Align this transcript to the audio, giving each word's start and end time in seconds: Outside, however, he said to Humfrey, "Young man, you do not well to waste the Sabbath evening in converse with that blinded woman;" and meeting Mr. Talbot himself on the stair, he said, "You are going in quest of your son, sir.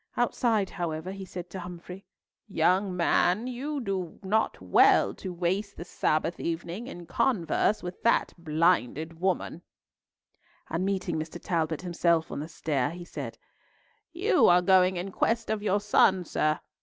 Outside, 0.17 0.71
however, 0.71 1.11
he 1.11 1.25
said 1.25 1.47
to 1.51 1.59
Humfrey, 1.59 2.03
"Young 2.47 2.97
man, 2.97 3.45
you 3.45 3.79
do 3.79 4.17
not 4.23 4.59
well 4.59 5.13
to 5.13 5.31
waste 5.31 5.77
the 5.77 5.85
Sabbath 5.85 6.39
evening 6.39 6.87
in 6.87 7.05
converse 7.05 7.83
with 7.83 8.01
that 8.01 8.33
blinded 8.35 9.19
woman;" 9.19 9.61
and 10.71 10.83
meeting 10.83 11.17
Mr. 11.19 11.39
Talbot 11.39 11.81
himself 11.83 12.31
on 12.31 12.39
the 12.39 12.47
stair, 12.49 12.89
he 12.89 13.05
said, 13.05 13.37
"You 14.11 14.47
are 14.47 14.63
going 14.63 14.97
in 14.97 15.11
quest 15.11 15.51
of 15.51 15.61
your 15.61 15.79
son, 15.79 16.25
sir. 16.25 16.59